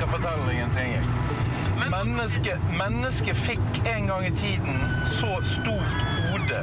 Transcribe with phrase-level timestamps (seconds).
[0.00, 0.92] skal fortelle deg en ting.
[1.78, 6.60] Men- Mennesket menneske fikk en gang i tiden så stort hode,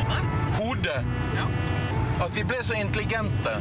[0.00, 0.24] Hode?
[0.56, 1.04] hode
[1.36, 1.44] Ja.
[2.24, 3.52] at vi ble så intelligente.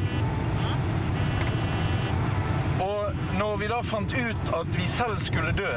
[2.79, 5.73] Og når vi da fant ut at vi selv skulle dø,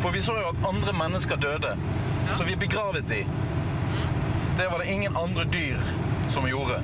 [0.00, 1.76] for vi så jo at andre mennesker døde,
[2.34, 3.26] så vi begravet de.
[4.56, 5.78] Det var det ingen andre dyr
[6.28, 6.82] som gjorde.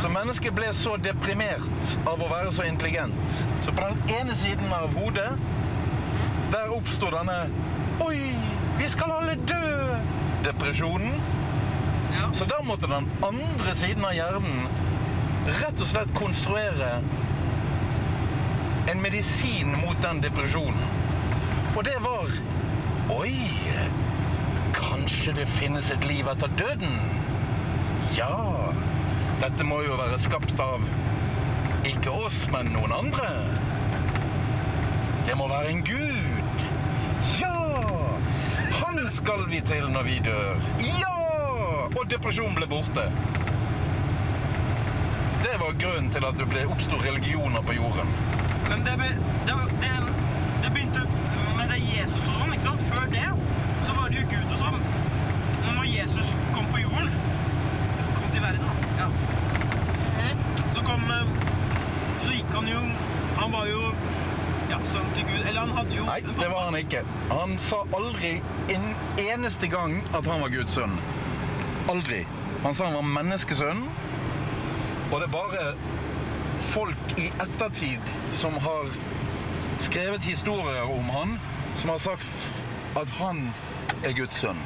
[0.00, 3.38] Så mennesket ble så deprimert av å være så intelligent.
[3.64, 5.30] Så på den ene siden av hodet,
[6.52, 7.38] der oppstod denne
[8.04, 8.18] Oi,
[8.76, 9.70] vi skal alle dø!
[10.44, 11.16] Depresjonen.
[12.12, 12.28] ja.
[12.36, 14.68] Så da måtte den andre siden av hjernen
[15.62, 16.98] rett og slett konstruere
[18.90, 20.92] en medisin mot den depresjonen.
[21.76, 22.36] Og det var
[23.16, 23.32] Oi!
[24.76, 27.00] Kanskje det finnes et liv etter døden?
[28.16, 28.74] Ja.
[29.40, 30.84] Dette må jo være skapt av
[31.86, 33.30] ikke oss, men noen andre.
[35.26, 36.64] Det må være en gud.
[37.40, 37.54] Ja!
[38.80, 40.62] Han skal vi til når vi dør.
[40.86, 41.16] Ja!
[41.96, 43.06] Og depresjonen ble borte.
[45.42, 48.10] Det var grunnen til at det oppsto religioner på jorden.
[48.68, 49.10] Men det, be,
[49.46, 49.92] det, det,
[50.62, 51.02] det begynte
[51.56, 52.86] med det Jesus og sånn, ikke sant?
[52.90, 53.26] Før det
[53.86, 54.78] så var det jo Gud og sånn.
[55.66, 57.12] Men når Jesus kom på jorden,
[58.16, 60.32] kom til verden, da, ja.
[60.74, 61.34] så kom eh,
[62.24, 62.90] Så gikk han jo
[63.38, 63.80] Han var jo
[64.70, 65.42] ja, sønn til Gud.
[65.48, 67.02] Eller han hadde jo Nei, det var han ikke.
[67.30, 68.32] Han sa aldri
[68.74, 68.86] en
[69.22, 70.96] eneste gang at han var Guds sønn.
[71.92, 72.24] Aldri.
[72.64, 73.84] Han sa han var menneskesønn.
[75.12, 75.66] Og det er bare
[76.72, 78.90] folk i ettertid som har
[79.78, 81.36] skrevet historier om han,
[81.76, 82.48] som har sagt
[82.98, 83.44] at han
[84.02, 84.58] er Guds sønn.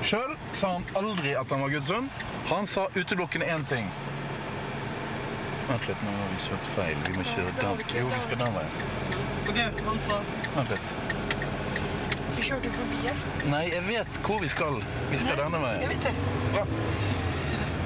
[0.00, 2.08] Sjøl sa han aldri at han var Guds sønn.
[2.48, 3.92] Han sa utelukkende én ting.
[5.72, 6.98] Vent litt, nå har vi kjørt feil.
[7.06, 7.78] Vi må kjøre den.
[7.96, 8.74] Jo, vi skal den veien.
[9.48, 10.00] Ok, han
[10.56, 10.90] Vent litt.
[12.36, 13.22] Vi kjørte jo forbi her.
[13.48, 14.76] Nei, jeg vet hvor vi skal.
[15.08, 15.94] Vi skal denne Jeg veien.
[15.94, 16.12] vet det.
[16.52, 16.66] Bra.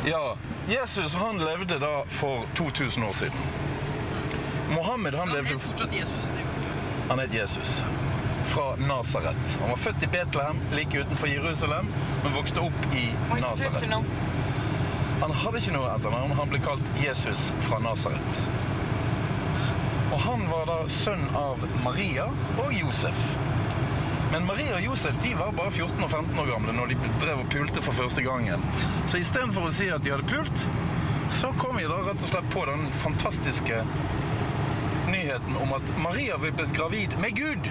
[0.06, 0.22] Ja,
[0.70, 3.38] Jesus han levde da for 2000 år siden.
[4.75, 6.32] Mohammed han Han levde het fortsatt Jesus.
[7.08, 7.84] Han het Jesus.
[8.50, 9.58] Fra Nasaret.
[9.60, 11.94] Han var født i Betlehem, like utenfor Jerusalem,
[12.25, 13.86] men vokste opp i Nasaret.
[15.21, 16.34] Han hadde ikke noe etternavn.
[16.37, 18.41] Han ble kalt Jesus fra Nasaret.
[20.12, 22.28] Og han var da sønn av Maria
[22.62, 23.22] og Josef.
[24.32, 27.41] Men Maria og Josef de var bare 14 og 15 år gamle når de drev
[27.41, 28.62] og pulte for første gangen.
[29.09, 30.66] Så istedenfor å si at de hadde pult,
[31.32, 33.82] så kom vi da rett og slett på den fantastiske
[35.10, 37.71] nyheten om at Maria blitt gravid med Gud.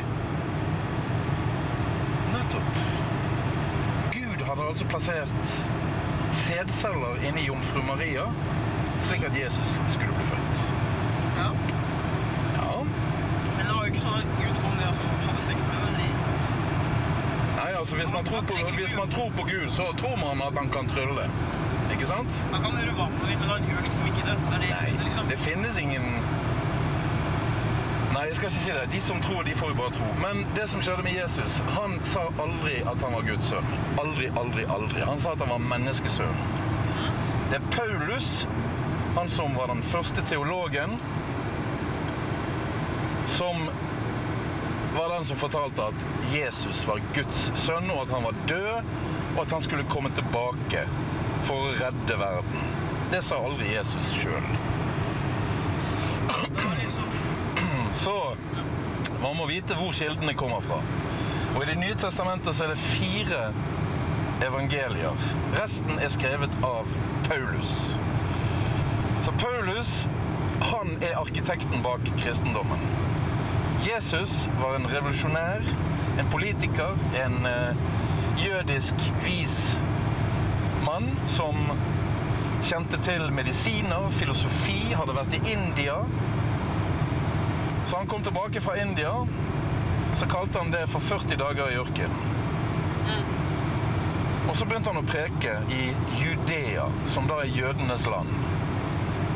[2.33, 2.83] Nettopp.
[4.15, 5.57] Gud hadde altså plassert
[6.31, 8.25] sædceller inni jomfru Maria,
[9.01, 10.63] slik at Jesus skulle bli født.
[11.37, 11.49] Ja.
[12.61, 12.77] Ja.
[13.57, 16.07] Men det var jo ikke sånn at Gud kom ned og hadde sex med henne.
[17.59, 20.57] Nei, altså hvis man, tror på, hvis man tror på Gud, så tror man at
[20.57, 21.29] han kan trylle.
[21.95, 22.39] Ikke sant?
[22.51, 22.87] Han kan han
[23.27, 24.35] vil, men han gjør liksom ikke det.
[24.51, 26.05] Det det, liksom, det finnes ingen
[28.35, 28.91] jeg skal ikke si det.
[28.91, 30.05] De som tror, de får jo bare tro.
[30.19, 33.69] Men det som skjedde med Jesus, han sa aldri at han var Guds sønn.
[34.01, 35.03] Aldri, aldri, aldri.
[35.07, 36.41] Han sa at han var menneskesønn.
[37.51, 38.27] Det er Paulus,
[39.15, 40.97] han som var den første teologen,
[43.37, 43.69] som
[44.97, 48.93] var den som fortalte at Jesus var Guds sønn, og at han var død,
[49.37, 50.83] og at han skulle komme tilbake
[51.47, 52.71] for å redde verden.
[53.15, 54.55] Det sa aldri Jesus sjøl.
[58.05, 58.35] Så
[59.21, 60.77] man må vite hvor kildene kommer fra.
[61.55, 63.47] Og I Det nye testamentet så er det fire
[64.45, 65.23] evangelier.
[65.55, 66.91] Resten er skrevet av
[67.25, 67.71] Paulus.
[69.25, 69.89] Så Paulus
[70.69, 72.85] han er arkitekten bak kristendommen.
[73.87, 75.65] Jesus var en revolusjonær,
[76.19, 76.93] en politiker,
[77.25, 77.83] en eh,
[78.45, 79.57] jødisk vis
[80.85, 81.57] mann som
[82.65, 85.97] kjente til medisiner, filosofi, hadde vært i India.
[87.95, 89.11] Så han kom tilbake fra India,
[90.13, 92.11] så kalte han det for 40 dager i ørken.
[94.49, 98.27] Og så begynte han å preke i Judea, som da er jødenes land.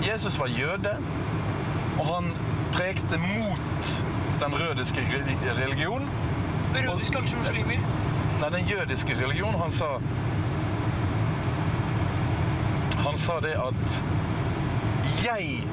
[0.03, 0.91] Jesus var jøde,
[2.01, 2.27] og han
[2.75, 3.93] prekte mot
[4.43, 6.09] den rødiske re- religion.
[6.73, 7.79] Men Rodisk muslimer.
[8.43, 9.93] Nei, den jødiske religion, han sa
[13.07, 14.03] Han sa det at
[15.23, 15.63] Jeg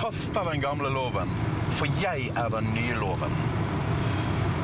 [0.00, 1.28] kaster den gamle loven,
[1.76, 3.34] for jeg er den nye loven.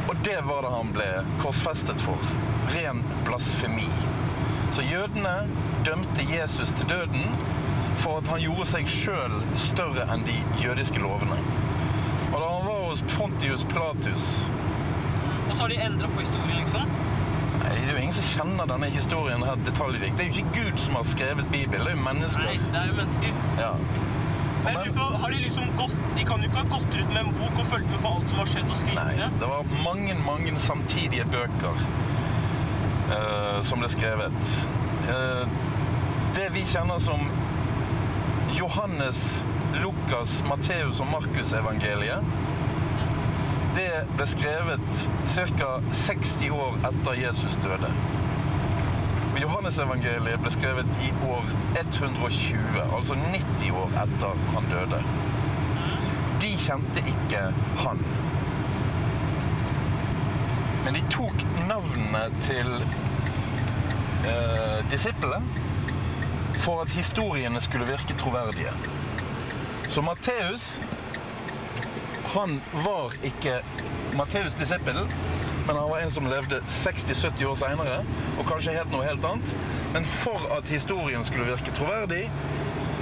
[0.09, 1.09] Og det var det han ble
[1.43, 2.31] korsfestet for.
[2.73, 3.89] Ren blasfemi.
[4.73, 5.35] Så jødene
[5.85, 7.37] dømte Jesus til døden
[7.97, 11.37] for at han gjorde seg sjøl større enn de jødiske lovene.
[12.33, 14.27] Og da han var hos Pontius Platus.
[15.51, 16.97] Og så har de endra på historien, liksom.
[17.61, 20.17] Nei, det er jo ingen som kjenner denne historien her detaljrikt.
[20.17, 22.49] Det er jo ikke Gud som har skrevet Bibelen, det er jo mennesker.
[22.49, 23.41] Nei, det er jo mennesker.
[23.61, 23.73] Ja.
[24.67, 27.21] Men men på, har de liksom gått De kan jo ikke ha gått ut med
[27.23, 29.29] en bok og fulgt med på alt som har skjedd, og skrevet Nei, det.
[29.41, 31.83] det var mange, mange samtidige bøker
[33.13, 34.55] uh, som ble skrevet.
[35.07, 35.45] Uh,
[36.37, 37.23] det vi kjenner som
[38.57, 39.21] Johannes,
[39.83, 42.35] Lukas, Matteus og Markus-evangeliet,
[43.77, 45.71] det ble skrevet ca.
[45.93, 47.91] 60 år etter Jesus døde.
[49.41, 51.51] Johannes-evangeliet ble skrevet i år
[51.81, 55.01] 120, altså 90 år etter han døde.
[56.41, 57.43] De kjente ikke
[57.83, 58.01] han.
[60.87, 62.73] Men de tok navnene til
[64.31, 65.41] eh, disiplene
[66.63, 68.73] for at historiene skulle virke troverdige.
[69.89, 70.81] Så Matteus
[72.37, 73.61] han var ikke
[74.17, 74.99] Matteus' disippel,
[75.67, 77.99] men han var en som levde 60-70 år seinere,
[78.39, 79.55] og kanskje het noe helt annet.
[79.95, 82.27] Men for at historien skulle virke troverdig,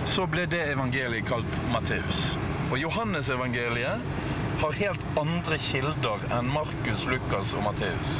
[0.08, 2.38] så ble det evangeliet kalt Matteus.
[2.70, 4.00] Og Johannes-evangeliet
[4.60, 8.12] har helt andre kilder enn Markus, Lukas og Matteus.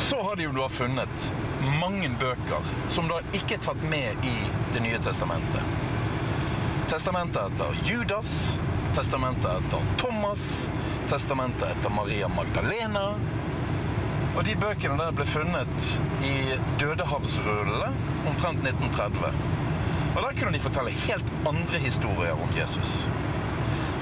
[0.00, 1.30] Så har de jo da funnet
[1.80, 4.36] mange bøker som da ikke er tatt med i
[4.74, 5.78] Det nye testamentet.
[6.90, 8.30] Testamentet etter Judas,
[8.94, 10.44] testamentet etter Thomas,
[11.10, 13.06] testamentet etter Maria Magdalena.
[14.36, 15.88] Og de bøkene der ble funnet
[16.22, 16.34] i
[16.78, 17.88] Dødehavsrullene
[18.30, 19.32] omtrent 1930.
[20.14, 23.02] Og der kunne de fortelle helt andre historier om Jesus.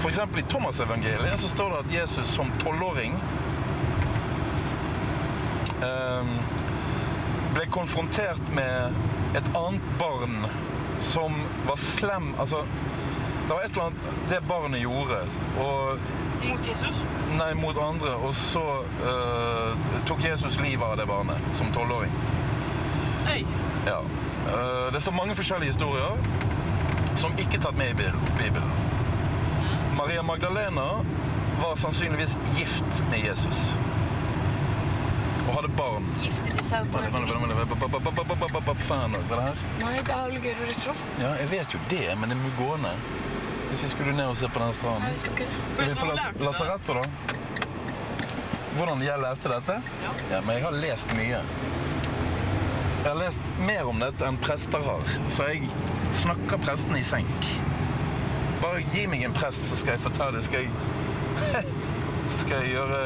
[0.08, 3.16] Eksempel i Thomas-evangeliet så står det at Jesus som tolvåring
[5.84, 6.30] eh,
[7.54, 10.46] ble konfrontert med et annet barn
[11.04, 11.34] som
[11.68, 12.64] var slem Altså,
[13.42, 15.20] det var et eller annet det barnet gjorde,
[15.60, 16.08] og
[16.44, 17.04] mot Jesus?
[17.38, 18.14] Nei, mot andre.
[18.14, 18.64] Og så
[19.02, 22.12] uh, tok Jesus livet av det barnet som tolvåring.
[23.26, 23.44] Hey.
[23.86, 23.98] Ja.
[24.48, 26.16] Uh, det står mange forskjellige historier
[27.18, 28.70] som ikke er tatt med i Bibelen.
[29.98, 30.88] Maria Magdalena
[31.60, 33.74] var sannsynligvis gift med Jesus.
[35.48, 36.06] Og hadde barn.
[36.22, 37.00] Giftet de seg på
[39.82, 40.86] Nei, det er all gørr rett.
[41.18, 42.70] Ja, jeg vet jo det, men det må gå.
[43.68, 45.34] Hvis vi skulle ned og se på den Nei, vi skal
[45.88, 47.36] vi på las lasaretto, da?
[48.78, 49.80] Hvordan jeg lærte dette?
[50.04, 50.12] Ja.
[50.30, 51.40] Ja, men jeg har lest mye.
[52.98, 55.68] Jeg har lest mer om dette enn prester har, så jeg
[56.20, 57.48] snakker prestene i senk.
[58.62, 60.70] Bare gi meg en prest, så skal jeg fortelle Skal jeg,
[62.30, 63.02] så skal jeg gjøre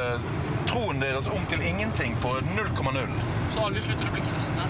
[0.70, 3.16] troen deres om til ingenting på 0,0.
[3.52, 4.68] Så alle slutter å bli kristne.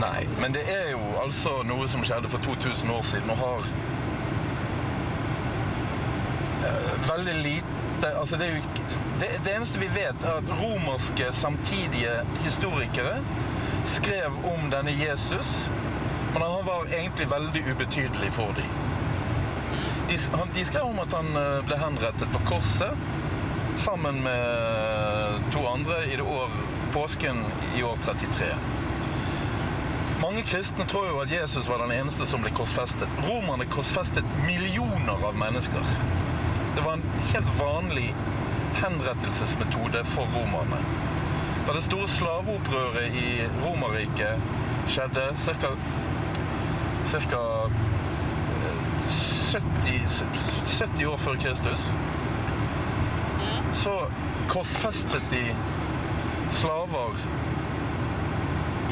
[0.00, 3.66] Nei, men det er jo altså noe som skjedde for 2000 år siden, og har
[6.68, 7.66] eh, veldig lite
[8.16, 8.60] Altså, det jo
[9.20, 13.18] det, det eneste vi vet, er at romerske samtidige historikere
[13.84, 15.68] skrev om denne Jesus,
[16.32, 18.70] men han var egentlig veldig ubetydelig for dem.
[20.08, 20.16] De,
[20.54, 26.16] de skrev om at han eh, ble henrettet på korset sammen med to andre i
[26.16, 26.56] det år
[26.92, 27.44] påsken
[27.76, 28.48] i år 33.
[30.22, 33.08] Mange kristne tror jo at Jesus var den eneste som ble korsfestet.
[33.28, 35.94] Romerne korsfestet millioner av mennesker.
[36.74, 38.14] Det var en helt vanlig
[38.74, 40.78] henrettelsesmetode for romerne.
[41.66, 44.42] Da det store slaveopprøret i Romerriket
[44.88, 45.74] skjedde ca.
[49.50, 50.24] 70,
[50.78, 51.82] 70 år før Kristus,
[53.74, 53.94] så
[54.48, 55.42] korsfestet de
[56.50, 57.18] slaver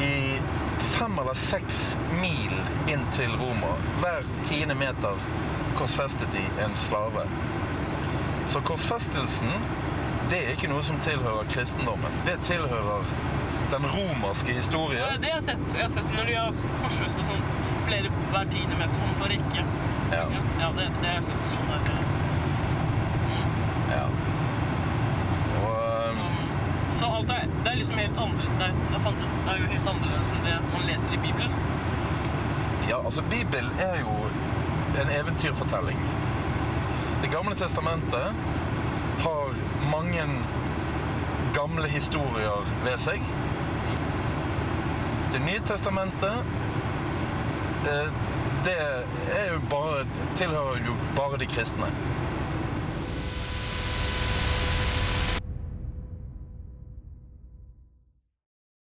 [0.03, 0.39] i
[0.79, 2.55] fem eller seks mil
[2.91, 3.71] inn til Roma.
[4.03, 5.23] Hver tiende meter
[5.79, 7.23] korsfestet de en slave.
[8.49, 9.51] Så korsfestelsen,
[10.29, 12.15] det er ikke noe som tilhører kristendommen.
[12.25, 13.05] Det tilhører
[13.69, 15.03] den romerske historien.
[15.03, 15.75] Ja, det har jeg sett.
[15.75, 17.43] Jeg har sett når de har korsfesta sånn
[17.85, 19.65] flere hver tiende meter sånn på rekke.
[20.15, 20.23] Ja.
[20.33, 21.45] Ja, ja det, det har jeg sett.
[21.53, 22.01] Sånn der,
[23.93, 24.03] ja.
[25.59, 26.39] Og um,
[26.97, 30.33] så alt er, det er liksom helt andre det er, det er jo helt annerledes
[30.33, 31.53] enn det man leser i Bibelen.
[32.89, 34.17] Ja, altså Bibelen er jo
[34.99, 36.01] en eventyrfortelling.
[37.29, 38.33] Det gamle testamentet
[39.23, 39.49] har
[39.91, 40.23] mange
[41.53, 43.21] gamle historier ved seg.
[45.29, 46.49] Det nye testamentet
[47.85, 48.09] eh,
[48.65, 50.07] det er jo bare,
[50.39, 51.91] tilhører jo bare de kristne.